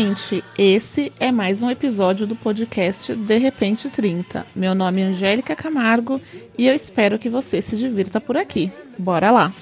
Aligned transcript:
gente! 0.00 0.42
Esse 0.56 1.12
é 1.20 1.30
mais 1.30 1.60
um 1.60 1.70
episódio 1.70 2.26
do 2.26 2.34
podcast 2.34 3.14
De 3.14 3.36
Repente 3.36 3.90
30. 3.90 4.46
Meu 4.56 4.74
nome 4.74 5.02
é 5.02 5.04
Angélica 5.04 5.54
Camargo 5.54 6.18
e 6.56 6.66
eu 6.66 6.74
espero 6.74 7.18
que 7.18 7.28
você 7.28 7.60
se 7.60 7.76
divirta 7.76 8.18
por 8.18 8.34
aqui. 8.34 8.72
Bora 8.98 9.30
lá! 9.30 9.52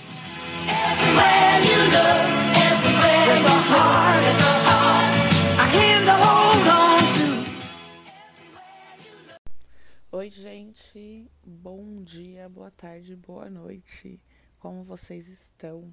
Oi, 10.12 10.30
gente! 10.30 11.28
Bom 11.44 12.00
dia, 12.04 12.48
boa 12.48 12.70
tarde, 12.70 13.16
boa 13.16 13.50
noite. 13.50 14.20
Como 14.60 14.84
vocês 14.84 15.26
estão? 15.26 15.92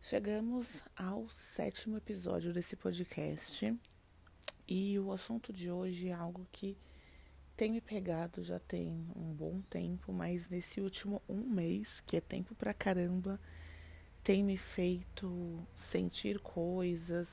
Chegamos 0.00 0.82
ao 0.96 1.28
sétimo 1.28 1.98
episódio 1.98 2.50
desse 2.52 2.74
podcast 2.74 3.76
e 4.66 4.98
o 4.98 5.12
assunto 5.12 5.52
de 5.52 5.70
hoje 5.70 6.08
é 6.08 6.14
algo 6.14 6.46
que 6.50 6.78
tem 7.54 7.72
me 7.72 7.80
pegado 7.82 8.42
já 8.42 8.58
tem 8.58 9.06
um 9.14 9.34
bom 9.34 9.60
tempo, 9.68 10.10
mas 10.10 10.48
nesse 10.48 10.80
último 10.80 11.20
um 11.28 11.40
mês, 11.40 12.00
que 12.00 12.16
é 12.16 12.20
tempo 12.22 12.54
pra 12.54 12.72
caramba, 12.72 13.38
tem 14.22 14.42
me 14.42 14.56
feito 14.56 15.58
sentir 15.76 16.38
coisas 16.38 17.28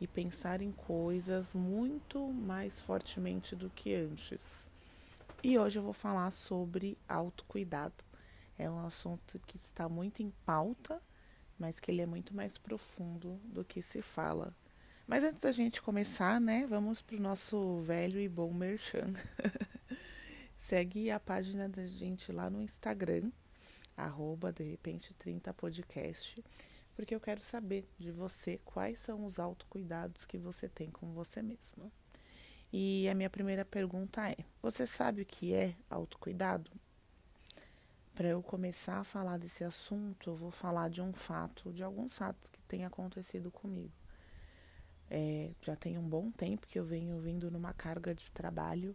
e 0.00 0.08
pensar 0.08 0.60
em 0.60 0.72
coisas 0.72 1.52
muito 1.52 2.32
mais 2.32 2.80
fortemente 2.80 3.54
do 3.54 3.70
que 3.70 3.94
antes. 3.94 4.66
E 5.40 5.56
hoje 5.56 5.78
eu 5.78 5.84
vou 5.84 5.92
falar 5.92 6.32
sobre 6.32 6.98
autocuidado. 7.08 8.04
É 8.58 8.68
um 8.68 8.84
assunto 8.84 9.38
que 9.46 9.56
está 9.56 9.88
muito 9.88 10.20
em 10.20 10.32
pauta 10.44 11.00
mas 11.58 11.80
que 11.80 11.90
ele 11.90 12.02
é 12.02 12.06
muito 12.06 12.34
mais 12.34 12.56
profundo 12.56 13.40
do 13.44 13.64
que 13.64 13.82
se 13.82 14.00
fala. 14.00 14.54
Mas 15.06 15.24
antes 15.24 15.40
da 15.40 15.52
gente 15.52 15.80
começar, 15.80 16.40
né, 16.40 16.66
vamos 16.68 17.00
para 17.00 17.16
o 17.16 17.20
nosso 17.20 17.80
velho 17.80 18.20
e 18.20 18.28
bom 18.28 18.52
merchan. 18.52 19.12
Segue 20.56 21.10
a 21.10 21.18
página 21.18 21.68
da 21.68 21.86
gente 21.86 22.30
lá 22.30 22.50
no 22.50 22.60
Instagram, 22.60 23.30
arroba 23.96 24.52
de 24.52 24.64
repente 24.64 25.14
30 25.14 25.54
podcast, 25.54 26.44
porque 26.94 27.14
eu 27.14 27.20
quero 27.20 27.42
saber 27.42 27.88
de 27.98 28.10
você 28.10 28.60
quais 28.64 28.98
são 28.98 29.24
os 29.24 29.38
autocuidados 29.38 30.26
que 30.26 30.36
você 30.36 30.68
tem 30.68 30.90
com 30.90 31.12
você 31.12 31.40
mesma. 31.40 31.90
E 32.70 33.08
a 33.08 33.14
minha 33.14 33.30
primeira 33.30 33.64
pergunta 33.64 34.28
é: 34.28 34.36
você 34.60 34.86
sabe 34.86 35.22
o 35.22 35.26
que 35.26 35.54
é 35.54 35.74
autocuidado? 35.88 36.70
Para 38.18 38.30
eu 38.30 38.42
começar 38.42 38.98
a 38.98 39.04
falar 39.04 39.38
desse 39.38 39.62
assunto, 39.62 40.30
eu 40.30 40.34
vou 40.34 40.50
falar 40.50 40.90
de 40.90 41.00
um 41.00 41.12
fato, 41.12 41.72
de 41.72 41.84
alguns 41.84 42.18
fatos 42.18 42.50
que 42.50 42.60
têm 42.62 42.84
acontecido 42.84 43.48
comigo. 43.48 43.92
É, 45.08 45.52
já 45.62 45.76
tem 45.76 45.96
um 45.96 46.02
bom 46.02 46.28
tempo 46.32 46.66
que 46.66 46.80
eu 46.80 46.84
venho 46.84 47.20
vindo 47.20 47.48
numa 47.48 47.72
carga 47.72 48.12
de 48.12 48.28
trabalho 48.32 48.92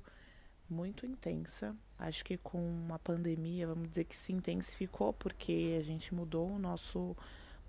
muito 0.69 1.05
intensa. 1.05 1.73
Acho 1.97 2.25
que 2.25 2.37
com 2.37 2.85
a 2.91 2.99
pandemia, 2.99 3.65
vamos 3.65 3.87
dizer 3.87 4.03
que 4.03 4.15
se 4.17 4.33
intensificou, 4.33 5.13
porque 5.13 5.77
a 5.79 5.83
gente 5.83 6.13
mudou 6.13 6.49
o 6.49 6.59
nosso 6.59 7.15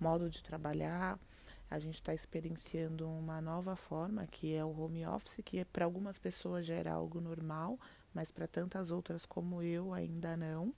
modo 0.01 0.29
de 0.29 0.43
trabalhar, 0.43 1.17
a 1.71 1.79
gente 1.79 2.01
está 2.01 2.13
experienciando 2.13 3.09
uma 3.09 3.41
nova 3.41 3.77
forma, 3.77 4.27
que 4.27 4.57
é 4.57 4.65
o 4.65 4.77
home 4.77 5.07
office, 5.07 5.37
que 5.45 5.65
para 5.67 5.85
algumas 5.85 6.19
pessoas 6.19 6.67
já 6.67 6.75
era 6.75 6.95
algo 6.95 7.21
normal, 7.21 7.79
mas 8.13 8.29
para 8.29 8.49
tantas 8.49 8.91
outras 8.91 9.25
como 9.25 9.63
eu 9.63 9.95
ainda 9.95 10.37
não. 10.37 10.75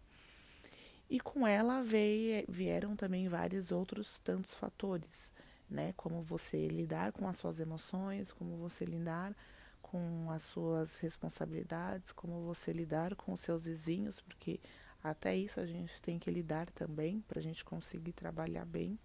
E 1.09 1.21
com 1.21 1.47
ela 1.47 1.83
veio, 1.83 2.45
vieram 2.49 2.97
também 2.97 3.29
vários 3.29 3.71
outros 3.71 4.19
tantos 4.25 4.55
fatores, 4.55 5.33
né? 5.71 5.95
Como 5.97 6.23
você 6.23 6.67
lidar 6.67 7.13
com 7.13 7.29
as 7.29 7.37
suas 7.37 7.61
emoções, 7.61 8.33
como 8.33 8.57
você 8.57 8.85
lidar 8.85 9.35
com 9.81 10.31
as 10.33 10.43
suas 10.43 10.99
responsabilidades, 10.99 12.11
como 12.11 12.43
você 12.43 12.73
lidar 12.73 13.15
com 13.15 13.33
os 13.33 13.41
seus 13.41 13.65
vizinhos, 13.65 14.21
porque 14.21 14.59
até 15.03 15.37
isso 15.37 15.61
a 15.61 15.67
gente 15.67 16.03
tem 16.03 16.19
que 16.19 16.29
lidar 16.29 16.69
também 16.71 17.21
para 17.29 17.39
a 17.39 17.43
gente 17.43 17.65
conseguir 17.65 18.13
trabalhar 18.13 18.65
bem. 18.65 18.99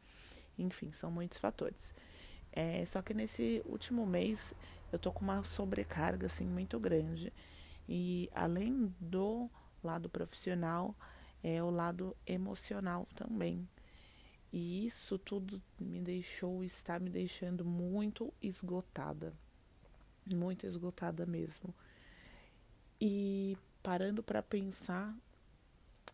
Enfim, 0.57 0.91
são 0.91 1.11
muitos 1.11 1.37
fatores. 1.37 1.93
É, 2.51 2.83
só 2.87 3.01
que 3.01 3.13
nesse 3.13 3.61
último 3.65 4.05
mês 4.05 4.55
eu 4.91 4.97
tô 4.97 5.11
com 5.11 5.23
uma 5.23 5.43
sobrecarga 5.43 6.25
assim 6.25 6.45
muito 6.45 6.79
grande 6.79 7.31
e 7.87 8.29
além 8.33 8.93
do 8.99 9.49
lado 9.83 10.09
profissional 10.09 10.95
é 11.43 11.61
o 11.61 11.69
lado 11.69 12.15
emocional 12.25 13.07
também. 13.15 13.67
E 14.51 14.85
isso 14.85 15.17
tudo 15.17 15.61
me 15.79 15.99
deixou, 16.01 16.63
está 16.63 16.99
me 16.99 17.09
deixando 17.09 17.63
muito 17.63 18.33
esgotada. 18.41 19.33
Muito 20.25 20.67
esgotada 20.67 21.25
mesmo. 21.25 21.73
E 22.99 23.57
parando 23.81 24.21
para 24.21 24.43
pensar, 24.43 25.15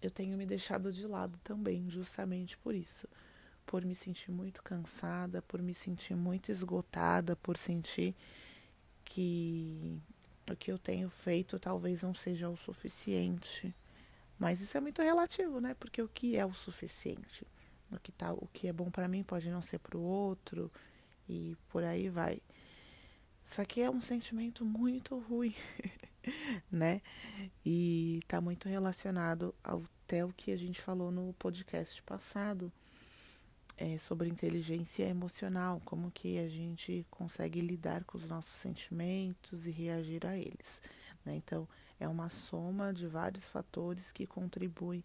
eu 0.01 0.11
tenho 0.11 0.37
me 0.37 0.45
deixado 0.45 0.93
de 0.93 1.05
lado 1.07 1.37
também, 1.43 1.89
justamente 1.89 2.57
por 2.57 2.75
isso. 2.75 3.07
Por 3.65 3.83
me 3.83 3.95
sentir 3.95 4.31
muito 4.31 4.63
cansada, 4.63 5.41
por 5.41 5.61
me 5.61 5.73
sentir 5.73 6.15
muito 6.15 6.51
esgotada, 6.51 7.35
por 7.35 7.57
sentir 7.57 8.15
que 9.03 9.99
o 10.49 10.55
que 10.55 10.71
eu 10.71 10.77
tenho 10.77 11.09
feito 11.09 11.59
talvez 11.59 12.03
não 12.03 12.13
seja 12.13 12.47
o 12.47 12.55
suficiente 12.55 13.75
mas 14.37 14.61
isso 14.61 14.77
é 14.77 14.81
muito 14.81 15.01
relativo, 15.01 15.59
né? 15.59 15.75
Porque 15.79 16.01
o 16.01 16.07
que 16.07 16.35
é 16.35 16.45
o 16.45 16.53
suficiente? 16.53 17.45
O 17.91 17.99
que, 17.99 18.11
tá, 18.11 18.33
o 18.33 18.47
que 18.53 18.67
é 18.67 18.73
bom 18.73 18.91
para 18.91 19.07
mim 19.07 19.23
pode 19.23 19.49
não 19.49 19.61
ser 19.61 19.79
para 19.79 19.97
o 19.97 20.01
outro 20.01 20.71
e 21.27 21.55
por 21.69 21.83
aí 21.83 22.09
vai. 22.09 22.41
Isso 23.45 23.61
aqui 23.61 23.81
é 23.81 23.89
um 23.89 24.01
sentimento 24.01 24.65
muito 24.65 25.17
ruim, 25.19 25.55
né? 26.69 27.01
E 27.65 28.19
está 28.21 28.41
muito 28.41 28.67
relacionado 28.67 29.55
ao 29.63 29.83
até 30.07 30.23
o 30.23 30.29
que 30.29 30.53
a 30.53 30.57
gente 30.57 30.79
falou 30.79 31.11
no 31.11 31.33
podcast 31.33 32.01
passado 32.03 32.71
é, 33.77 33.99
sobre 33.99 34.29
inteligência 34.29 35.03
emocional, 35.03 35.81
como 35.83 36.09
que 36.09 36.39
a 36.39 36.47
gente 36.47 37.05
consegue 37.11 37.59
lidar 37.59 38.05
com 38.05 38.17
os 38.17 38.29
nossos 38.29 38.57
sentimentos 38.57 39.67
e 39.67 39.69
reagir 39.69 40.25
a 40.25 40.37
eles. 40.37 40.81
Né? 41.25 41.35
Então, 41.35 41.67
é 41.99 42.07
uma 42.07 42.29
soma 42.29 42.93
de 42.93 43.07
vários 43.07 43.47
fatores 43.47 44.11
que 44.11 44.27
contribuem 44.27 45.03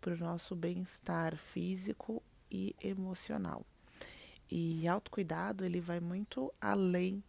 para 0.00 0.14
o 0.14 0.18
nosso 0.18 0.54
bem-estar 0.54 1.36
físico 1.36 2.22
e 2.50 2.74
emocional. 2.80 3.64
E 4.50 4.86
autocuidado, 4.86 5.64
ele 5.64 5.80
vai 5.80 5.98
muito 5.98 6.52
além 6.60 7.22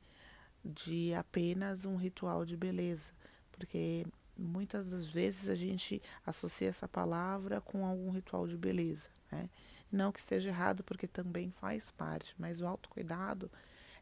de 0.64 1.14
apenas 1.14 1.86
um 1.86 1.96
ritual 1.96 2.46
de 2.46 2.56
beleza, 2.56 3.12
porque 3.52 4.06
muitas 4.38 4.88
das 4.88 5.06
vezes 5.06 5.48
a 5.48 5.56
gente 5.56 6.02
associa 6.26 6.70
essa 6.70 6.88
palavra 6.88 7.60
com 7.62 7.86
algum 7.86 8.12
ritual 8.12 8.48
de 8.48 8.58
beleza, 8.58 9.10
né? 9.32 9.50
Não 9.92 10.12
que 10.12 10.20
esteja 10.20 10.50
errado, 10.50 10.84
porque 10.84 11.08
também 11.08 11.50
faz 11.50 11.92
parte, 11.92 12.36
mas 12.38 12.62
o 12.62 12.68
autocuidado 12.68 13.50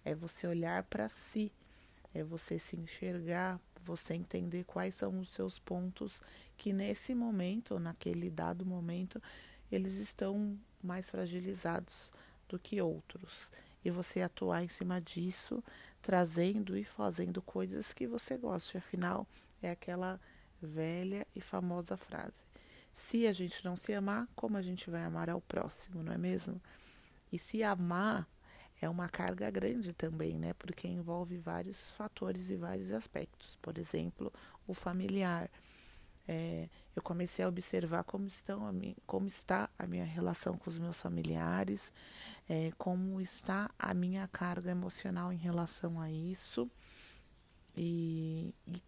é 0.03 0.15
você 0.15 0.47
olhar 0.47 0.83
para 0.83 1.07
si, 1.07 1.51
é 2.13 2.23
você 2.23 2.57
se 2.57 2.75
enxergar 2.75 3.59
você 3.85 4.15
entender 4.15 4.63
quais 4.65 4.95
são 4.95 5.19
os 5.19 5.29
seus 5.29 5.59
pontos 5.59 6.21
que 6.57 6.73
nesse 6.73 7.13
momento, 7.13 7.79
naquele 7.79 8.29
dado 8.29 8.65
momento, 8.65 9.21
eles 9.71 9.95
estão 9.95 10.57
mais 10.83 11.09
fragilizados 11.09 12.11
do 12.49 12.57
que 12.57 12.81
outros. 12.81 13.51
E 13.83 13.91
você 13.91 14.21
atuar 14.21 14.63
em 14.63 14.67
cima 14.67 14.99
disso, 14.99 15.63
trazendo 16.01 16.75
e 16.77 16.83
fazendo 16.83 17.41
coisas 17.41 17.93
que 17.93 18.07
você 18.07 18.35
gosta. 18.37 18.79
Afinal, 18.79 19.27
é 19.61 19.69
aquela 19.69 20.19
velha 20.59 21.27
e 21.35 21.41
famosa 21.41 21.95
frase: 21.95 22.33
se 22.93 23.27
a 23.27 23.33
gente 23.33 23.63
não 23.63 23.75
se 23.75 23.93
amar, 23.93 24.27
como 24.35 24.57
a 24.57 24.61
gente 24.61 24.89
vai 24.89 25.03
amar 25.03 25.29
ao 25.29 25.41
próximo, 25.41 26.01
não 26.01 26.13
é 26.13 26.17
mesmo? 26.17 26.59
E 27.31 27.37
se 27.37 27.61
amar 27.61 28.27
é 28.81 28.89
uma 28.89 29.07
carga 29.07 29.49
grande 29.49 29.93
também, 29.93 30.37
né? 30.37 30.53
Porque 30.53 30.87
envolve 30.87 31.37
vários 31.37 31.91
fatores 31.91 32.49
e 32.49 32.55
vários 32.55 32.91
aspectos. 32.91 33.57
Por 33.61 33.77
exemplo, 33.77 34.31
o 34.67 34.73
familiar. 34.73 35.49
É, 36.27 36.67
eu 36.95 37.03
comecei 37.03 37.45
a 37.45 37.47
observar 37.47 38.03
como, 38.03 38.25
estão 38.25 38.67
a 38.67 38.73
como 39.05 39.27
está 39.27 39.69
a 39.77 39.85
minha 39.85 40.03
relação 40.03 40.57
com 40.57 40.69
os 40.71 40.79
meus 40.79 40.99
familiares, 40.99 41.93
é, 42.49 42.71
como 42.79 43.21
está 43.21 43.69
a 43.77 43.93
minha 43.93 44.27
carga 44.27 44.71
emocional 44.71 45.31
em 45.31 45.37
relação 45.37 46.01
a 46.01 46.09
isso 46.09 46.67
e, 47.77 48.55
e 48.65 48.81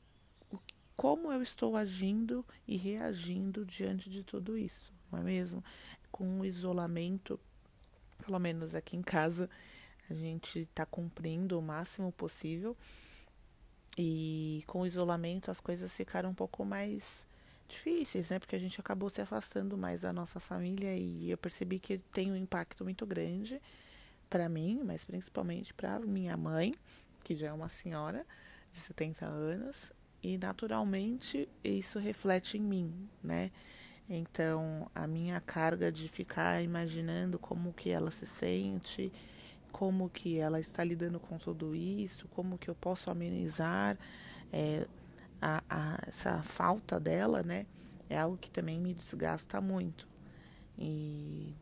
como 0.95 1.31
eu 1.31 1.43
estou 1.43 1.75
agindo 1.75 2.43
e 2.67 2.75
reagindo 2.75 3.63
diante 3.63 4.09
de 4.09 4.23
tudo 4.23 4.57
isso, 4.57 4.91
não 5.11 5.19
é 5.19 5.23
mesmo? 5.23 5.63
Com 6.11 6.39
o 6.39 6.45
isolamento, 6.45 7.39
pelo 8.17 8.39
menos 8.39 8.73
aqui 8.73 8.97
em 8.97 9.03
casa, 9.03 9.47
a 10.13 10.15
gente 10.15 10.59
está 10.59 10.85
cumprindo 10.85 11.57
o 11.57 11.61
máximo 11.61 12.11
possível. 12.11 12.75
E 13.97 14.63
com 14.67 14.81
o 14.81 14.87
isolamento 14.87 15.49
as 15.49 15.59
coisas 15.59 15.91
ficaram 15.91 16.29
um 16.29 16.33
pouco 16.33 16.63
mais 16.63 17.25
difíceis, 17.67 18.29
né? 18.29 18.39
Porque 18.39 18.55
a 18.55 18.59
gente 18.59 18.79
acabou 18.79 19.09
se 19.09 19.21
afastando 19.21 19.77
mais 19.77 20.01
da 20.01 20.13
nossa 20.13 20.39
família 20.39 20.95
e 20.95 21.29
eu 21.29 21.37
percebi 21.37 21.79
que 21.79 21.97
tem 21.97 22.31
um 22.31 22.35
impacto 22.35 22.83
muito 22.83 23.05
grande 23.05 23.61
para 24.29 24.47
mim, 24.47 24.81
mas 24.83 25.03
principalmente 25.03 25.73
para 25.73 25.99
minha 25.99 26.37
mãe, 26.37 26.73
que 27.23 27.35
já 27.35 27.47
é 27.47 27.53
uma 27.53 27.69
senhora 27.69 28.25
de 28.69 28.77
70 28.77 29.25
anos, 29.25 29.93
e 30.21 30.37
naturalmente 30.37 31.47
isso 31.63 31.99
reflete 31.99 32.57
em 32.57 32.61
mim, 32.61 33.09
né? 33.23 33.51
Então, 34.09 34.89
a 34.95 35.05
minha 35.05 35.39
carga 35.41 35.91
de 35.91 36.07
ficar 36.07 36.63
imaginando 36.63 37.37
como 37.37 37.73
que 37.73 37.89
ela 37.89 38.09
se 38.09 38.25
sente, 38.25 39.11
como 39.71 40.09
que 40.09 40.37
ela 40.37 40.59
está 40.59 40.83
lidando 40.83 41.19
com 41.19 41.37
tudo 41.37 41.75
isso, 41.75 42.27
como 42.29 42.57
que 42.57 42.69
eu 42.69 42.75
posso 42.75 43.09
amenizar 43.09 43.97
é, 44.51 44.87
a, 45.41 45.63
a, 45.69 45.99
essa 46.07 46.41
falta 46.41 46.99
dela, 46.99 47.43
né? 47.43 47.65
É 48.09 48.17
algo 48.17 48.37
que 48.37 48.49
também 48.49 48.79
me 48.79 48.93
desgasta 48.93 49.59
muito. 49.59 50.07
E 50.77 51.55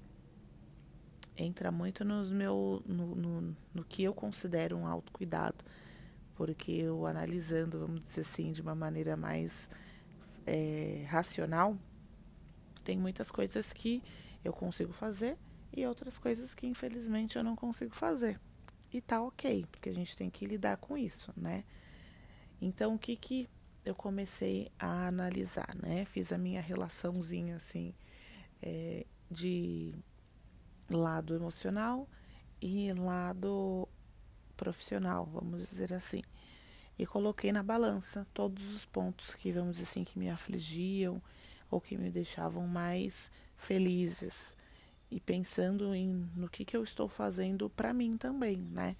entra 1.38 1.72
muito 1.72 2.06
nos 2.06 2.32
meu, 2.32 2.82
no, 2.86 3.16
no, 3.16 3.56
no 3.74 3.84
que 3.84 4.04
eu 4.04 4.14
considero 4.14 4.78
um 4.78 4.88
autocuidado. 4.88 5.64
Porque 6.36 6.72
eu 6.72 7.06
analisando, 7.06 7.80
vamos 7.80 8.02
dizer 8.02 8.22
assim, 8.22 8.52
de 8.52 8.62
uma 8.62 8.76
maneira 8.76 9.16
mais 9.16 9.70
é, 10.46 11.06
racional, 11.10 11.78
tem 12.84 12.98
muitas 12.98 13.32
coisas 13.32 13.74
que 13.74 14.04
eu 14.44 14.54
consigo 14.54 14.94
fazer 14.94 15.38
e 15.76 15.86
outras 15.86 16.18
coisas 16.18 16.54
que 16.54 16.66
infelizmente 16.66 17.38
eu 17.38 17.44
não 17.44 17.56
consigo 17.56 17.96
fazer. 17.96 18.40
E 18.94 19.02
tá 19.02 19.22
ok, 19.22 19.66
porque 19.70 19.90
a 19.90 19.94
gente 19.94 20.16
tem 20.16 20.30
que 20.30 20.46
lidar 20.46 20.78
com 20.78 20.98
isso, 20.98 21.34
né? 21.36 21.66
Então, 22.62 22.96
o 22.96 23.00
que 23.00 23.16
que 23.16 23.50
eu 23.84 23.94
comecei 23.94 24.72
a 24.80 25.08
analisar, 25.08 25.70
né? 25.76 26.06
Fiz 26.06 26.32
a 26.32 26.38
minha 26.38 26.62
relaçãozinha 26.62 27.58
assim 27.58 27.94
é, 28.62 29.06
de 29.30 29.94
lado 30.90 31.36
emocional 31.36 32.08
e 32.62 32.94
lado 32.94 33.88
profissional, 34.56 35.26
vamos 35.26 35.68
dizer 35.70 35.94
assim. 35.94 36.22
E 36.98 37.06
coloquei 37.06 37.52
na 37.52 37.62
balança 37.62 38.26
todos 38.34 38.64
os 38.74 38.86
pontos 38.86 39.36
que, 39.36 39.52
vamos 39.52 39.78
dizer 39.78 39.90
assim, 39.90 40.04
que 40.04 40.18
me 40.18 40.30
afligiam 40.30 41.22
ou 41.70 41.82
que 41.82 41.98
me 41.98 42.10
deixavam 42.10 42.66
mais 42.66 43.30
felizes. 43.58 44.55
E 45.12 45.20
pensando 45.20 45.94
em 45.94 46.30
no 46.36 46.50
que, 46.50 46.66
que 46.66 46.76
eu 46.76 46.84
estou 46.84 47.08
fazendo 47.08 47.70
para 47.70 47.94
mim 47.94 48.18
também, 48.18 48.58
né? 48.58 48.96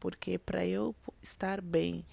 Porque 0.00 0.38
para 0.38 0.66
eu 0.66 0.94
estar 1.22 1.60
bem 1.60 2.04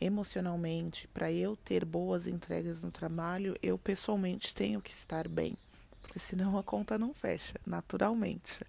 emocionalmente, 0.00 1.08
para 1.08 1.32
eu 1.32 1.56
ter 1.56 1.84
boas 1.84 2.26
entregas 2.26 2.82
no 2.82 2.90
trabalho, 2.90 3.56
eu 3.62 3.78
pessoalmente 3.78 4.54
tenho 4.54 4.80
que 4.80 4.90
estar 4.90 5.28
bem, 5.28 5.56
porque 6.02 6.18
senão 6.18 6.58
a 6.58 6.62
conta 6.62 6.98
não 6.98 7.14
fecha, 7.14 7.58
naturalmente. 7.66 8.64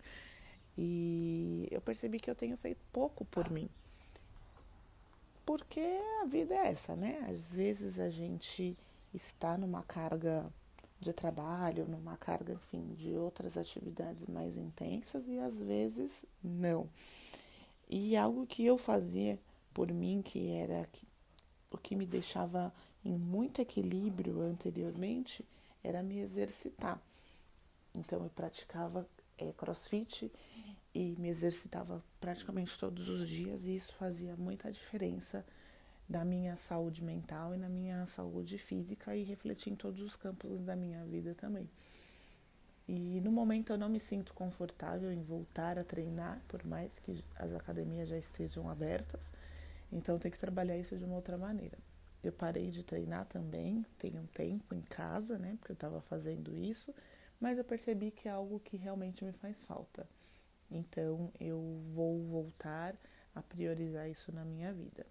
E 0.77 1.67
eu 1.71 1.81
percebi 1.81 2.19
que 2.19 2.29
eu 2.29 2.35
tenho 2.35 2.57
feito 2.57 2.79
pouco 2.91 3.25
por 3.25 3.49
mim. 3.49 3.69
Porque 5.45 5.81
a 6.21 6.25
vida 6.25 6.53
é 6.53 6.67
essa, 6.67 6.95
né? 6.95 7.25
Às 7.29 7.55
vezes 7.55 7.99
a 7.99 8.09
gente 8.09 8.75
está 9.13 9.57
numa 9.57 9.83
carga 9.83 10.45
de 10.99 11.13
trabalho, 11.13 11.87
numa 11.87 12.17
carga, 12.17 12.53
enfim, 12.53 12.93
de 12.95 13.15
outras 13.15 13.57
atividades 13.57 14.27
mais 14.27 14.57
intensas 14.57 15.27
e 15.27 15.37
às 15.39 15.55
vezes 15.59 16.11
não. 16.43 16.89
E 17.89 18.15
algo 18.15 18.47
que 18.47 18.65
eu 18.65 18.77
fazia 18.77 19.39
por 19.73 19.91
mim, 19.91 20.21
que 20.21 20.51
era 20.51 20.87
o 21.69 21.77
que 21.77 21.95
me 21.95 22.05
deixava 22.05 22.73
em 23.03 23.15
muito 23.15 23.61
equilíbrio 23.61 24.41
anteriormente, 24.41 25.45
era 25.83 26.01
me 26.01 26.19
exercitar. 26.19 26.99
Então 27.93 28.23
eu 28.23 28.29
praticava 28.29 29.07
é, 29.37 29.51
crossfit 29.53 30.31
e 30.93 31.15
me 31.19 31.29
exercitava 31.29 32.03
praticamente 32.19 32.77
todos 32.79 33.09
os 33.09 33.27
dias 33.27 33.65
e 33.65 33.75
isso 33.75 33.93
fazia 33.95 34.35
muita 34.35 34.71
diferença 34.71 35.45
na 36.07 36.23
minha 36.23 36.55
saúde 36.55 37.03
mental 37.03 37.55
e 37.55 37.57
na 37.57 37.67
minha 37.67 38.05
saúde 38.07 38.57
física 38.57 39.15
e 39.15 39.23
refletir 39.23 39.73
em 39.73 39.75
todos 39.75 40.01
os 40.01 40.15
campos 40.15 40.61
da 40.63 40.75
minha 40.75 41.03
vida 41.05 41.33
também. 41.33 41.69
E 42.87 43.19
no 43.21 43.31
momento 43.31 43.73
eu 43.73 43.77
não 43.77 43.89
me 43.89 43.99
sinto 43.99 44.33
confortável 44.33 45.11
em 45.11 45.23
voltar 45.23 45.79
a 45.79 45.83
treinar, 45.83 46.39
por 46.47 46.63
mais 46.63 46.91
que 46.99 47.23
as 47.35 47.51
academias 47.53 48.07
já 48.07 48.17
estejam 48.17 48.69
abertas, 48.69 49.21
então 49.91 50.19
tem 50.19 50.31
que 50.31 50.37
trabalhar 50.37 50.77
isso 50.77 50.95
de 50.95 51.03
uma 51.03 51.15
outra 51.15 51.37
maneira. 51.37 51.77
Eu 52.23 52.31
parei 52.31 52.69
de 52.69 52.83
treinar 52.83 53.25
também, 53.25 53.83
tem 53.97 54.17
um 54.19 54.25
tempo 54.27 54.75
em 54.75 54.81
casa, 54.81 55.39
né, 55.39 55.57
porque 55.59 55.71
eu 55.71 55.75
estava 55.75 55.99
fazendo 56.01 56.55
isso, 56.55 56.93
mas 57.39 57.57
eu 57.57 57.63
percebi 57.63 58.11
que 58.11 58.27
é 58.27 58.31
algo 58.31 58.59
que 58.59 58.77
realmente 58.77 59.25
me 59.25 59.31
faz 59.31 59.65
falta. 59.65 60.07
Então 60.69 61.31
eu 61.39 61.81
vou 61.93 62.23
voltar 62.23 62.95
a 63.33 63.41
priorizar 63.41 64.09
isso 64.09 64.31
na 64.31 64.45
minha 64.45 64.71
vida. 64.71 65.05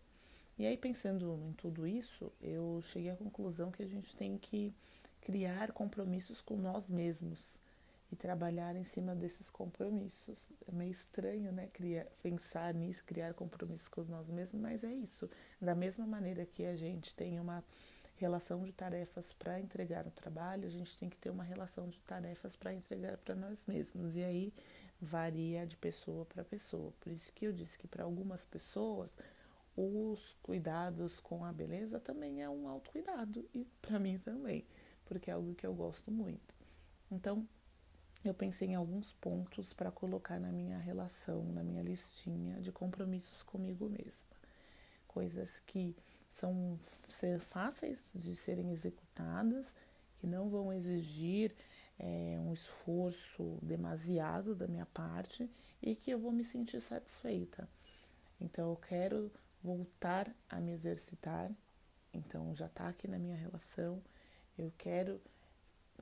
E 0.59 0.67
aí, 0.67 0.77
pensando 0.77 1.39
em 1.49 1.53
tudo 1.53 1.87
isso, 1.87 2.33
eu 2.41 2.81
cheguei 2.83 3.11
à 3.11 3.17
conclusão 3.17 3.73
que 3.73 3.83
a 3.83 3.87
gente 3.87 4.15
tem 4.15 4.39
que 4.39 4.73
criar 5.21 5.73
compromissos 5.73 6.41
com 6.41 6.57
nós 6.57 6.89
mesmos 6.89 7.45
e 8.13 8.17
trabalhar 8.17 8.77
em 8.77 8.85
cima 8.85 9.15
desses 9.17 9.51
compromissos. 9.51 10.47
É 10.69 10.73
meio 10.73 10.93
estranho, 10.93 11.51
né? 11.51 11.69
Criar, 11.73 12.07
pensar 12.23 12.73
nisso, 12.73 13.03
criar 13.05 13.35
compromissos 13.35 13.89
com 13.89 14.05
nós 14.05 14.29
mesmos, 14.29 14.61
mas 14.61 14.85
é 14.85 14.93
isso. 14.93 15.29
Da 15.61 15.75
mesma 15.75 16.07
maneira 16.07 16.47
que 16.47 16.65
a 16.65 16.77
gente 16.77 17.13
tem 17.15 17.41
uma 17.41 17.65
relação 18.17 18.63
de 18.63 18.73
tarefas 18.73 19.33
para 19.33 19.59
entregar 19.59 20.05
no 20.05 20.11
trabalho, 20.13 20.69
a 20.69 20.71
gente 20.71 20.97
tem 20.97 21.09
que 21.09 21.17
ter 21.17 21.31
uma 21.31 21.43
relação 21.43 21.89
de 21.89 21.99
tarefas 22.03 22.55
para 22.55 22.73
entregar 22.73 23.17
para 23.19 23.35
nós 23.35 23.59
mesmos. 23.67 24.15
E 24.15 24.23
aí 24.23 24.53
varia 25.01 25.67
de 25.67 25.77
pessoa 25.77 26.25
para 26.25 26.45
pessoa. 26.45 26.93
Por 27.01 27.11
isso 27.13 27.33
que 27.33 27.45
eu 27.45 27.53
disse 27.53 27.77
que 27.77 27.89
para 27.89 28.05
algumas 28.05 28.45
pessoas 28.45 29.11
os 29.77 30.35
cuidados 30.43 31.21
com 31.21 31.45
a 31.45 31.53
beleza 31.53 31.99
também 31.99 32.43
é 32.43 32.49
um 32.49 32.69
autocuidado 32.69 33.49
e 33.53 33.65
para 33.83 33.99
mim 33.99 34.19
também, 34.19 34.65
porque 35.05 35.31
é 35.31 35.35
algo 35.35 35.55
que 35.55 35.67
eu 35.67 35.75
gosto 35.75 36.11
muito. 36.11 36.55
Então, 37.11 37.47
eu 38.25 38.33
pensei 38.33 38.69
em 38.69 38.75
alguns 38.75 39.13
pontos 39.15 39.73
para 39.75 39.91
colocar 39.91 40.41
na 40.41 40.51
minha 40.51 40.79
relação, 40.79 41.45
na 41.53 41.63
minha 41.63 41.83
listinha 41.83 42.61
de 42.61 42.73
compromissos 42.73 43.43
comigo 43.43 43.89
mesma. 43.89 44.35
Coisas 45.07 45.61
que 45.61 45.95
são 46.31 46.79
fáceis 47.41 47.99
de 48.15 48.35
serem 48.35 48.71
executadas, 48.71 49.67
que 50.19 50.27
não 50.27 50.49
vão 50.49 50.73
exigir 50.73 51.55
é, 51.99 52.39
um 52.41 52.53
esforço 52.53 53.59
demasiado 53.63 54.55
da 54.55 54.67
minha 54.67 54.87
parte 54.87 55.49
e 55.83 55.95
que 55.95 56.11
eu 56.11 56.19
vou 56.19 56.33
me 56.33 56.45
sentir 56.45 56.81
satisfeita. 56.81 57.69
Então, 58.41 58.71
eu 58.71 58.77
quero 58.77 59.31
voltar 59.65 60.31
a 60.51 60.61
me 60.61 60.73
exercitar. 60.73 61.51
Então 62.13 62.55
já 62.55 62.67
está 62.67 62.87
aqui 62.87 63.09
na 63.09 63.19
minha 63.19 63.37
relação. 63.37 64.03
Eu 64.57 64.71
quero 64.77 65.21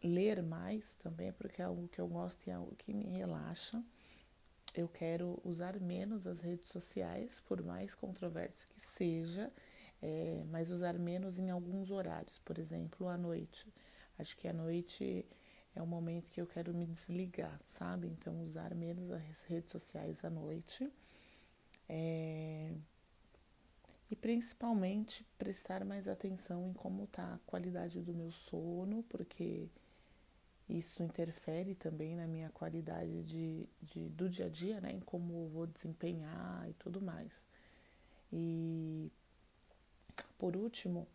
ler 0.03 0.43
mais 0.43 0.85
também, 0.97 1.33
porque 1.33 1.63
é 1.63 1.65
algo 1.65 1.87
que 1.89 2.01
eu 2.01 2.09
gosto 2.09 2.45
e 2.47 2.51
é 2.51 2.55
algo 2.55 2.75
que 2.75 2.93
me 2.93 3.07
relaxa. 3.07 3.83
Eu 4.75 4.89
quero 4.89 5.41
usar 5.45 5.79
menos 5.79 6.27
as 6.27 6.41
redes 6.41 6.69
sociais, 6.69 7.41
por 7.47 7.63
mais 7.63 7.95
controverso 7.95 8.67
que 8.69 8.81
seja, 8.81 9.53
é, 10.01 10.43
mas 10.51 10.71
usar 10.71 10.99
menos 10.99 11.39
em 11.39 11.51
alguns 11.51 11.91
horários, 11.91 12.39
por 12.41 12.59
exemplo, 12.59 13.07
à 13.07 13.17
noite. 13.17 13.67
Acho 14.19 14.37
que 14.37 14.49
à 14.49 14.53
noite 14.53 15.25
é 15.75 15.83
o 15.83 15.87
momento 15.87 16.31
que 16.31 16.41
eu 16.41 16.47
quero 16.47 16.75
me 16.75 16.87
desligar, 16.87 17.61
sabe? 17.69 18.09
Então, 18.09 18.43
usar 18.43 18.75
menos 18.75 19.11
as 19.11 19.43
redes 19.47 19.71
sociais 19.71 20.25
à 20.25 20.31
noite. 20.31 20.91
É, 21.89 22.73
e 24.13 24.15
principalmente 24.15 25.25
prestar 25.39 25.87
mais 25.87 26.07
atenção 26.07 26.69
em 26.69 26.75
como 26.75 27.05
está 27.05 27.33
a 27.33 27.39
qualidade 27.47 27.99
do 28.03 28.13
meu 28.13 28.31
sono, 28.31 29.03
porque 29.09 29.67
isso 30.69 31.03
interfere 31.03 31.75
também 31.75 32.15
na 32.15 32.27
minha 32.27 32.51
qualidade 32.51 33.23
de, 33.23 33.67
de, 33.81 34.11
do 34.11 34.29
dia 34.29 34.47
a 34.47 34.49
dia, 34.51 34.83
né? 34.83 34.93
Em 34.93 35.01
como 35.01 35.49
vou 35.49 35.67
desempenhar 35.67 36.69
e 36.69 36.75
tudo 36.75 37.01
mais. 37.01 37.33
E 38.31 39.11
por 40.39 40.59
último, 40.59 41.09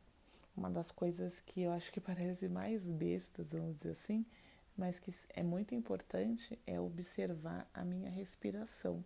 uma 0.55 0.71
das 0.71 0.89
coisas 0.89 1.39
que 1.41 1.61
eu 1.61 1.71
acho 1.71 1.91
que 1.91 2.01
parece 2.01 2.49
mais 2.49 2.83
bestas, 2.83 3.51
vamos 3.51 3.77
dizer 3.77 3.91
assim, 3.91 4.25
mas 4.75 4.97
que 4.97 5.13
é 5.35 5.43
muito 5.43 5.75
importante 5.75 6.57
é 6.65 6.79
observar 6.79 7.69
a 7.75 7.85
minha 7.85 8.09
respiração 8.09 9.05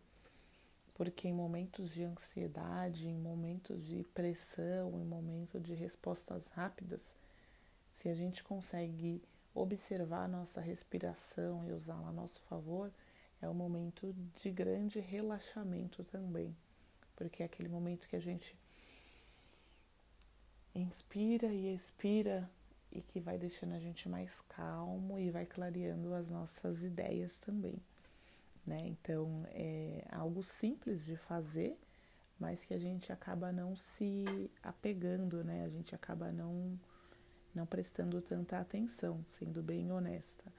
porque 1.02 1.28
em 1.28 1.34
momentos 1.34 1.92
de 1.92 2.04
ansiedade, 2.04 3.08
em 3.08 3.18
momentos 3.18 3.84
de 3.88 4.04
pressão, 4.14 5.02
em 5.02 5.04
momentos 5.04 5.64
de 5.64 5.74
respostas 5.74 6.46
rápidas, 6.50 7.02
se 7.98 8.08
a 8.08 8.14
gente 8.14 8.44
consegue 8.44 9.20
observar 9.52 10.26
a 10.26 10.28
nossa 10.28 10.62
respiração 10.62 11.66
e 11.66 11.72
usá-la 11.72 12.10
a 12.10 12.12
nosso 12.12 12.40
favor, 12.42 12.92
é 13.42 13.50
um 13.50 13.54
momento 13.56 14.16
de 14.36 14.52
grande 14.52 15.00
relaxamento 15.00 16.04
também, 16.04 16.56
porque 17.16 17.42
é 17.42 17.48
aquele 17.48 17.68
momento 17.68 18.08
que 18.08 18.16
a 18.16 18.22
gente 18.22 18.56
inspira 20.76 21.48
e 21.48 21.74
expira 21.74 22.48
e 22.92 23.02
que 23.02 23.20
vai 23.20 23.40
deixando 23.40 23.74
a 23.74 23.80
gente 23.80 24.08
mais 24.08 24.40
calmo 24.42 25.18
e 25.18 25.32
vai 25.32 25.48
clareando 25.48 26.14
as 26.14 26.30
nossas 26.30 26.84
ideias 26.84 27.34
também 27.40 27.82
né? 28.66 28.88
Então 28.88 29.46
é 29.50 30.06
algo 30.12 30.44
simples 30.44 31.06
de 31.06 31.16
fazer, 31.16 31.78
mas 32.40 32.64
que 32.64 32.74
a 32.74 32.78
gente 32.78 33.12
acaba 33.12 33.52
não 33.52 33.76
se 33.76 34.50
apegando, 34.64 35.44
né? 35.44 35.64
A 35.66 35.70
gente 35.70 35.94
acaba 35.96 36.32
não 36.32 36.80
não 37.54 37.66
prestando 37.66 38.22
tanta 38.22 38.60
atenção, 38.60 39.26
sendo 39.38 39.62
bem 39.62 39.92
honesta. 39.92 40.54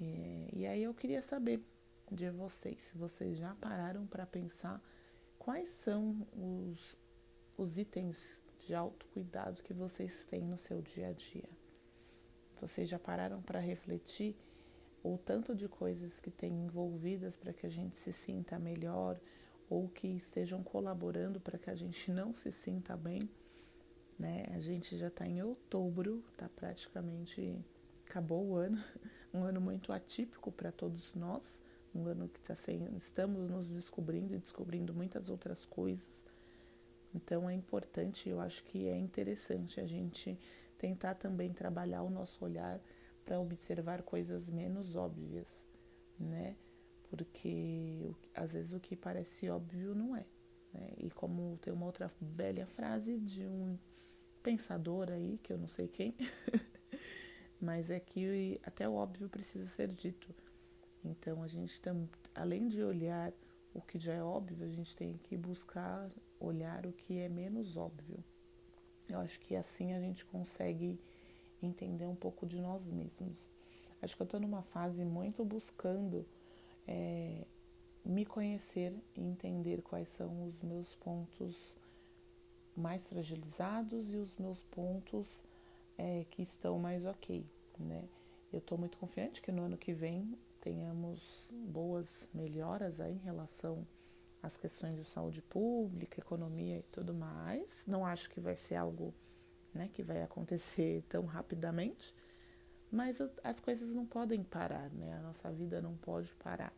É, 0.00 0.48
e 0.52 0.66
aí 0.66 0.82
eu 0.82 0.92
queria 0.92 1.22
saber 1.22 1.64
de 2.10 2.28
vocês, 2.30 2.80
se 2.80 2.98
vocês 2.98 3.38
já 3.38 3.54
pararam 3.54 4.06
para 4.06 4.26
pensar 4.26 4.82
quais 5.38 5.70
são 5.84 6.26
os, 6.32 6.98
os 7.56 7.78
itens 7.78 8.18
de 8.66 8.74
autocuidado 8.74 9.62
que 9.62 9.72
vocês 9.72 10.24
têm 10.24 10.42
no 10.42 10.56
seu 10.56 10.80
dia 10.80 11.08
a 11.08 11.12
dia. 11.12 11.48
Vocês 12.60 12.88
já 12.88 12.98
pararam 12.98 13.42
para 13.42 13.60
refletir 13.60 14.36
o 15.04 15.18
tanto 15.18 15.54
de 15.54 15.68
coisas 15.68 16.18
que 16.18 16.30
têm 16.30 16.64
envolvidas 16.64 17.36
para 17.36 17.52
que 17.52 17.66
a 17.66 17.70
gente 17.70 17.96
se 17.96 18.12
sinta 18.12 18.58
melhor 18.58 19.20
ou 19.68 19.88
que 19.88 20.08
estejam 20.08 20.62
colaborando 20.62 21.38
para 21.38 21.58
que 21.58 21.68
a 21.68 21.74
gente 21.74 22.10
não 22.10 22.32
se 22.32 22.50
sinta 22.50 22.96
bem? 22.96 23.20
Né? 24.18 24.44
A 24.54 24.60
gente 24.60 24.96
já 24.96 25.08
está 25.08 25.26
em 25.26 25.42
outubro, 25.42 26.24
está 26.32 26.48
praticamente 26.48 27.62
acabou 28.08 28.46
o 28.46 28.56
ano, 28.56 28.82
um 29.32 29.44
ano 29.44 29.60
muito 29.60 29.92
atípico 29.92 30.50
para 30.50 30.72
todos 30.72 31.14
nós, 31.14 31.42
um 31.94 32.06
ano 32.06 32.28
que 32.28 32.40
tá 32.40 32.56
sendo, 32.56 32.96
estamos 32.96 33.50
nos 33.50 33.68
descobrindo 33.68 34.34
e 34.34 34.38
descobrindo 34.38 34.94
muitas 34.94 35.28
outras 35.28 35.66
coisas. 35.66 36.24
Então 37.14 37.48
é 37.48 37.54
importante, 37.54 38.28
eu 38.28 38.40
acho 38.40 38.64
que 38.64 38.88
é 38.88 38.96
interessante 38.96 39.80
a 39.80 39.86
gente 39.86 40.38
tentar 40.78 41.14
também 41.14 41.52
trabalhar 41.52 42.02
o 42.02 42.10
nosso 42.10 42.44
olhar 42.44 42.80
para 43.24 43.40
observar 43.40 44.02
coisas 44.02 44.48
menos 44.48 44.94
óbvias, 44.94 45.48
né? 46.18 46.56
Porque 47.10 48.14
às 48.34 48.52
vezes 48.52 48.72
o 48.72 48.80
que 48.80 48.96
parece 48.96 49.48
óbvio 49.48 49.94
não 49.94 50.16
é. 50.16 50.26
Né? 50.72 50.90
E 50.98 51.10
como 51.10 51.58
tem 51.62 51.72
uma 51.72 51.86
outra 51.86 52.10
velha 52.20 52.66
frase 52.66 53.18
de 53.18 53.46
um 53.46 53.78
pensador 54.42 55.10
aí, 55.10 55.38
que 55.42 55.52
eu 55.52 55.58
não 55.58 55.66
sei 55.66 55.88
quem, 55.88 56.14
mas 57.60 57.90
é 57.90 57.98
que 57.98 58.60
até 58.62 58.88
o 58.88 58.94
óbvio 58.94 59.28
precisa 59.28 59.66
ser 59.68 59.88
dito. 59.88 60.34
Então 61.04 61.42
a 61.42 61.46
gente 61.48 61.80
tem, 61.80 62.08
além 62.34 62.68
de 62.68 62.82
olhar 62.82 63.32
o 63.72 63.80
que 63.80 63.98
já 63.98 64.14
é 64.14 64.22
óbvio, 64.22 64.64
a 64.64 64.70
gente 64.70 64.94
tem 64.96 65.16
que 65.18 65.36
buscar 65.36 66.10
olhar 66.38 66.86
o 66.86 66.92
que 66.92 67.18
é 67.18 67.28
menos 67.28 67.76
óbvio. 67.76 68.22
Eu 69.08 69.18
acho 69.18 69.38
que 69.40 69.54
assim 69.54 69.92
a 69.92 70.00
gente 70.00 70.24
consegue 70.24 70.98
entender 71.64 72.06
um 72.06 72.14
pouco 72.14 72.46
de 72.46 72.60
nós 72.60 72.86
mesmos. 72.86 73.50
Acho 74.00 74.16
que 74.16 74.22
eu 74.22 74.26
estou 74.26 74.40
numa 74.40 74.62
fase 74.62 75.04
muito 75.04 75.44
buscando 75.44 76.26
é, 76.86 77.44
me 78.04 78.24
conhecer 78.24 78.94
e 79.16 79.22
entender 79.22 79.82
quais 79.82 80.08
são 80.10 80.46
os 80.46 80.60
meus 80.60 80.94
pontos 80.96 81.76
mais 82.76 83.06
fragilizados 83.06 84.12
e 84.12 84.16
os 84.16 84.36
meus 84.36 84.62
pontos 84.64 85.42
é, 85.96 86.24
que 86.30 86.42
estão 86.42 86.78
mais 86.78 87.04
ok, 87.06 87.46
né? 87.78 88.04
Eu 88.52 88.58
estou 88.58 88.76
muito 88.76 88.98
confiante 88.98 89.40
que 89.40 89.50
no 89.50 89.62
ano 89.62 89.76
que 89.76 89.92
vem 89.92 90.38
tenhamos 90.60 91.50
boas 91.50 92.06
melhoras 92.32 93.00
aí 93.00 93.14
em 93.14 93.24
relação 93.24 93.86
às 94.42 94.56
questões 94.56 94.96
de 94.96 95.04
saúde 95.04 95.42
pública, 95.42 96.20
economia 96.20 96.78
e 96.78 96.82
tudo 96.84 97.14
mais. 97.14 97.68
Não 97.86 98.04
acho 98.04 98.30
que 98.30 98.38
vai 98.38 98.56
ser 98.56 98.76
algo 98.76 99.14
né, 99.74 99.90
que 99.92 100.02
vai 100.02 100.22
acontecer 100.22 101.02
tão 101.08 101.24
rapidamente, 101.24 102.14
mas 102.90 103.18
as 103.42 103.58
coisas 103.58 103.90
não 103.90 104.06
podem 104.06 104.42
parar, 104.42 104.88
né? 104.90 105.14
A 105.18 105.22
nossa 105.22 105.50
vida 105.50 105.82
não 105.82 105.96
pode 105.96 106.32
parar. 106.34 106.72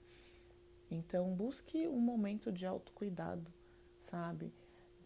Então, 0.91 1.35
busque 1.35 1.87
um 1.87 2.01
momento 2.01 2.51
de 2.51 2.65
autocuidado, 2.65 3.47
sabe? 4.11 4.51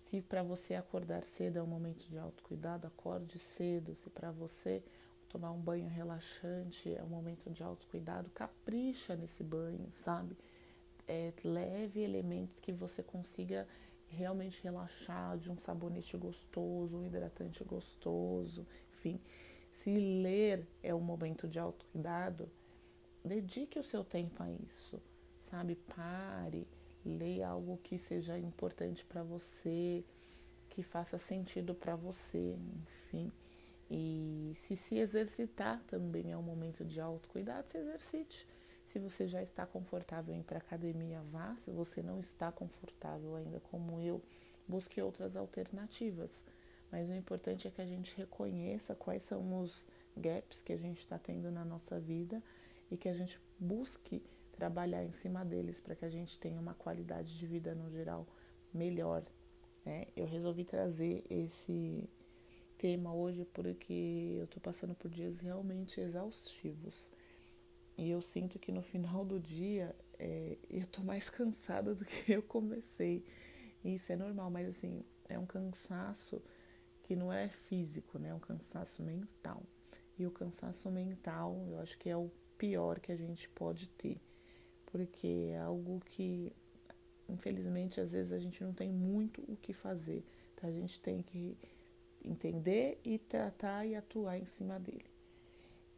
Se 0.03 0.21
para 0.23 0.43
você 0.43 0.75
acordar 0.75 1.25
cedo 1.25 1.59
é 1.59 1.63
um 1.63 1.67
momento 1.67 2.07
de 2.09 2.19
autocuidado, 2.19 2.87
acorde 2.87 3.39
cedo. 3.39 3.97
Se 3.97 4.11
para 4.11 4.31
você 4.31 4.83
tomar 5.29 5.53
um 5.53 5.61
banho 5.61 5.89
relaxante 5.89 6.95
é 6.95 7.03
um 7.03 7.09
momento 7.09 7.51
de 7.51 7.63
autocuidado, 7.63 8.31
capricha 8.31 9.17
nesse 9.17 9.43
banho, 9.43 9.91
sabe? 10.05 10.37
É, 11.09 11.33
leve 11.43 12.01
elementos 12.01 12.59
que 12.61 12.73
você 12.73 13.03
consiga 13.03 13.67
realmente 14.11 14.63
relaxar, 14.63 15.39
de 15.39 15.51
um 15.51 15.57
sabonete 15.59 16.17
gostoso, 16.17 16.97
um 16.97 17.07
hidratante 17.07 17.63
gostoso, 17.65 18.67
enfim. 18.93 19.21
Se 19.83 19.99
ler 19.99 20.67
é 20.83 20.95
um 20.95 21.01
momento 21.01 21.49
de 21.49 21.59
autocuidado, 21.59 22.51
dedique 23.25 23.79
o 23.79 23.85
seu 23.85 24.05
tempo 24.05 24.43
a 24.43 24.51
isso, 24.51 25.01
sabe? 25.51 25.75
Pare, 25.75 26.67
leia 27.05 27.49
algo 27.49 27.79
que 27.83 27.99
seja 27.99 28.39
importante 28.39 29.05
para 29.05 29.23
você, 29.23 30.05
que 30.69 30.83
faça 30.83 31.19
sentido 31.19 31.75
para 31.75 31.97
você, 31.97 32.57
enfim. 33.07 33.33
E 33.91 34.55
se 34.63 34.77
se 34.77 34.99
exercitar 34.99 35.83
também 35.89 36.31
é 36.31 36.37
um 36.37 36.43
momento 36.43 36.85
de 36.85 37.01
autocuidado, 37.01 37.71
se 37.71 37.79
exercite. 37.79 38.47
Se 38.91 38.99
você 38.99 39.29
já 39.29 39.41
está 39.41 39.65
confortável 39.65 40.35
em 40.35 40.41
ir 40.41 40.43
para 40.43 40.59
academia, 40.59 41.23
vá. 41.31 41.57
Se 41.65 41.71
você 41.71 42.03
não 42.03 42.19
está 42.19 42.51
confortável 42.51 43.37
ainda 43.37 43.61
como 43.61 44.01
eu, 44.01 44.21
busque 44.67 45.01
outras 45.01 45.37
alternativas. 45.37 46.43
Mas 46.91 47.09
o 47.09 47.15
importante 47.15 47.69
é 47.69 47.71
que 47.71 47.81
a 47.81 47.87
gente 47.87 48.17
reconheça 48.17 48.97
quais 48.97 49.23
são 49.23 49.61
os 49.61 49.87
gaps 50.17 50.61
que 50.61 50.73
a 50.73 50.77
gente 50.77 50.99
está 50.99 51.17
tendo 51.21 51.53
na 51.53 51.65
nossa 51.65 52.01
vida 52.01 52.43
e 52.91 52.97
que 52.97 53.09
a 53.09 53.13
gente 53.13 53.41
busque 53.61 54.21
trabalhar 54.51 55.05
em 55.05 55.13
cima 55.13 55.45
deles 55.45 55.79
para 55.79 55.95
que 55.95 56.05
a 56.05 56.11
gente 56.11 56.37
tenha 56.41 56.61
uma 56.61 56.75
qualidade 56.75 57.39
de 57.39 57.47
vida 57.47 57.77
no 57.77 57.89
geral 57.91 58.27
melhor. 58.75 59.23
Né? 59.85 60.09
Eu 60.17 60.27
resolvi 60.27 60.65
trazer 60.65 61.25
esse 61.31 62.11
tema 62.77 63.15
hoje 63.15 63.45
porque 63.45 64.35
eu 64.37 64.47
estou 64.47 64.61
passando 64.61 64.97
por 64.97 65.09
dias 65.09 65.39
realmente 65.39 66.01
exaustivos. 66.01 67.10
E 68.01 68.09
eu 68.09 68.23
sinto 68.23 68.59
que 68.59 68.73
no 68.73 68.81
final 68.81 69.27
do 69.27 69.39
dia 69.39 69.95
é, 70.19 70.57
eu 70.71 70.87
tô 70.87 71.03
mais 71.03 71.29
cansada 71.29 71.95
do 71.95 72.03
que 72.03 72.33
eu 72.33 72.43
comecei. 72.43 73.23
Isso 73.85 74.11
é 74.11 74.17
normal, 74.17 74.51
mas 74.51 74.71
assim, 74.71 75.05
é 75.29 75.39
um 75.39 75.45
cansaço 75.45 76.41
que 77.03 77.15
não 77.15 77.31
é 77.31 77.51
físico, 77.51 78.19
né? 78.19 78.31
É 78.31 78.35
um 78.35 78.41
cansaço 78.41 79.03
mental. 79.03 79.63
E 80.19 80.27
o 80.27 80.31
cansaço 80.31 80.91
mental, 80.91 81.55
eu 81.69 81.79
acho 81.79 81.99
que 81.99 82.09
é 82.09 82.17
o 82.17 82.31
pior 82.57 83.01
que 83.01 83.13
a 83.13 83.17
gente 83.17 83.47
pode 83.51 83.87
ter. 83.91 84.19
Porque 84.87 85.51
é 85.53 85.59
algo 85.59 86.01
que, 86.07 86.51
infelizmente, 87.29 88.01
às 88.01 88.13
vezes 88.13 88.33
a 88.33 88.39
gente 88.39 88.65
não 88.65 88.73
tem 88.73 88.91
muito 88.91 89.43
o 89.47 89.57
que 89.57 89.75
fazer. 89.75 90.25
Então 90.55 90.71
a 90.71 90.73
gente 90.73 90.99
tem 91.01 91.21
que 91.21 91.55
entender 92.25 92.99
e 93.05 93.19
tratar 93.19 93.85
e 93.85 93.95
atuar 93.95 94.39
em 94.39 94.47
cima 94.47 94.81
dele. 94.81 95.10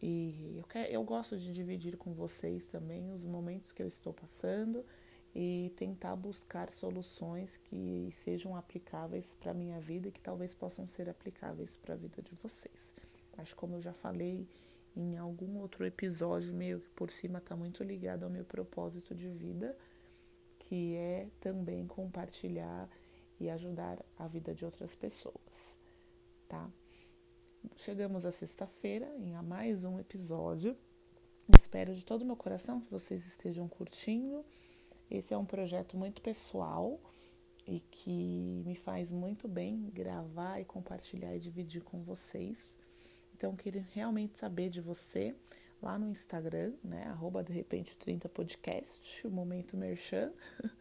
E 0.02 0.56
eu, 0.56 0.64
quero, 0.64 0.92
eu 0.92 1.04
gosto 1.04 1.38
de 1.38 1.52
dividir 1.52 1.96
com 1.96 2.12
vocês 2.12 2.66
também 2.66 3.12
os 3.12 3.24
momentos 3.24 3.70
que 3.70 3.80
eu 3.80 3.86
estou 3.86 4.12
passando 4.12 4.84
e 5.34 5.72
tentar 5.76 6.16
buscar 6.16 6.72
soluções 6.72 7.56
que 7.64 8.12
sejam 8.24 8.56
aplicáveis 8.56 9.34
para 9.40 9.52
a 9.52 9.54
minha 9.54 9.78
vida 9.80 10.08
e 10.08 10.12
que 10.12 10.20
talvez 10.20 10.54
possam 10.54 10.88
ser 10.88 11.08
aplicáveis 11.08 11.70
para 11.76 11.94
a 11.94 11.96
vida 11.96 12.20
de 12.20 12.34
vocês. 12.42 12.92
Acho 13.38 13.54
como 13.54 13.76
eu 13.76 13.80
já 13.80 13.92
falei 13.92 14.48
em 14.96 15.16
algum 15.16 15.58
outro 15.58 15.86
episódio, 15.86 16.52
meio 16.52 16.80
que 16.80 16.90
por 16.90 17.08
cima 17.08 17.38
está 17.38 17.54
muito 17.54 17.84
ligado 17.84 18.24
ao 18.24 18.30
meu 18.30 18.44
propósito 18.44 19.14
de 19.14 19.28
vida, 19.28 19.76
que 20.58 20.96
é 20.96 21.28
também 21.40 21.86
compartilhar 21.86 22.88
e 23.40 23.48
ajudar 23.48 24.04
a 24.18 24.26
vida 24.26 24.52
de 24.52 24.64
outras 24.64 24.94
pessoas, 24.94 25.76
tá? 26.48 26.68
Chegamos 27.76 28.24
à 28.24 28.30
sexta-feira 28.30 29.06
em 29.18 29.34
a 29.34 29.42
mais 29.42 29.84
um 29.84 29.98
episódio. 29.98 30.76
Espero 31.56 31.94
de 31.94 32.04
todo 32.04 32.24
meu 32.24 32.36
coração 32.36 32.80
que 32.80 32.90
vocês 32.90 33.26
estejam 33.26 33.68
curtindo. 33.68 34.44
Esse 35.10 35.34
é 35.34 35.38
um 35.38 35.44
projeto 35.44 35.96
muito 35.96 36.22
pessoal 36.22 37.00
e 37.66 37.80
que 37.80 38.62
me 38.64 38.74
faz 38.74 39.10
muito 39.10 39.46
bem 39.46 39.90
gravar 39.92 40.60
e 40.60 40.64
compartilhar 40.64 41.34
e 41.34 41.40
dividir 41.40 41.82
com 41.82 42.02
vocês. 42.02 42.76
Então, 43.34 43.56
queria 43.56 43.86
realmente 43.92 44.38
saber 44.38 44.70
de 44.70 44.80
você 44.80 45.34
lá 45.80 45.98
no 45.98 46.08
Instagram, 46.08 46.72
né? 46.82 47.04
Arroba 47.08 47.42
de 47.42 47.52
repente 47.52 47.96
30 47.96 48.28
podcast, 48.28 49.26
o 49.26 49.30
momento 49.30 49.76
merchan. 49.76 50.32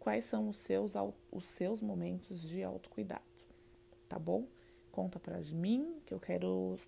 Quais 0.00 0.24
são 0.24 0.48
os 0.48 0.58
seus, 0.58 0.92
os 1.30 1.44
seus 1.44 1.80
momentos 1.80 2.40
de 2.42 2.62
autocuidado, 2.62 3.24
tá 4.08 4.18
bom? 4.18 4.46
Conta 4.94 5.18
para 5.18 5.40
mim, 5.52 6.00
que 6.06 6.14
eu 6.14 6.20
quero 6.20 6.78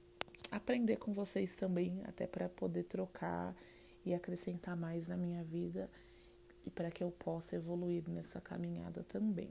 aprender 0.53 0.97
com 0.97 1.13
vocês 1.13 1.57
também, 1.57 2.01
até 2.05 2.25
para 2.25 2.49
poder 2.49 2.85
trocar 2.85 3.53
e 4.05 4.15
acrescentar 4.15 4.77
mais 4.77 5.09
na 5.09 5.17
minha 5.17 5.43
vida 5.43 5.91
e 6.65 6.71
para 6.71 6.89
que 6.89 7.03
eu 7.03 7.11
possa 7.11 7.57
evoluir 7.57 8.09
nessa 8.09 8.41
caminhada 8.41 9.05
também. 9.09 9.51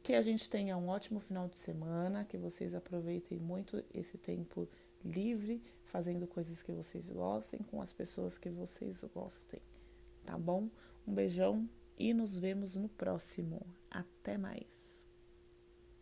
Que 0.00 0.14
a 0.14 0.22
gente 0.22 0.48
tenha 0.48 0.76
um 0.76 0.88
ótimo 0.88 1.18
final 1.18 1.48
de 1.48 1.56
semana, 1.56 2.24
que 2.24 2.38
vocês 2.38 2.72
aproveitem 2.72 3.38
muito 3.38 3.82
esse 3.92 4.16
tempo 4.16 4.68
livre, 5.04 5.60
fazendo 5.84 6.24
coisas 6.28 6.62
que 6.62 6.70
vocês 6.70 7.10
gostem, 7.10 7.58
com 7.68 7.82
as 7.82 7.92
pessoas 7.92 8.38
que 8.38 8.48
vocês 8.48 9.00
gostem, 9.12 9.60
tá 10.24 10.38
bom? 10.38 10.68
Um 11.04 11.12
beijão 11.12 11.68
e 11.98 12.14
nos 12.14 12.36
vemos 12.36 12.76
no 12.76 12.88
próximo. 12.88 13.60
Até 13.90 14.38
mais! 14.38 14.81